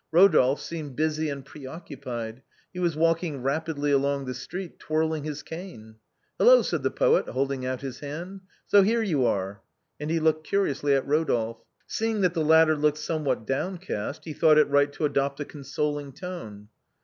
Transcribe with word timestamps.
Rodolphe 0.11 0.59
seemed 0.63 0.95
busy 0.95 1.29
and 1.29 1.45
pre 1.45 1.67
occupied, 1.67 2.41
he 2.73 2.79
was 2.79 2.95
walking 2.95 3.43
rapidly 3.43 3.91
along 3.91 4.25
the 4.25 4.33
street, 4.33 4.79
twirling 4.79 5.25
his 5.25 5.43
cane." 5.43 5.97
Hello," 6.39 6.63
said 6.63 6.81
the 6.81 6.89
poet, 6.89 7.27
holding 7.27 7.67
out 7.67 7.81
his 7.81 7.99
hand," 7.99 8.41
so 8.65 8.81
here 8.81 9.03
you 9.03 9.27
are," 9.27 9.61
and 9.99 10.09
he 10.09 10.19
looked 10.19 10.47
curiously 10.47 10.95
at 10.95 11.05
Rodolphe. 11.07 11.61
Seeing 11.85 12.21
that 12.21 12.33
the 12.33 12.43
latter 12.43 12.75
looked 12.75 12.97
somewhat 12.97 13.45
downcast, 13.45 14.25
he 14.25 14.33
thought 14.33 14.57
it 14.57 14.69
right 14.69 14.91
to 14.93 15.05
adopt 15.05 15.39
a 15.39 15.45
consoling 15.45 16.13
tone. 16.13 16.69